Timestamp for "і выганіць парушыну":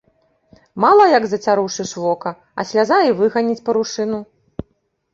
3.11-4.27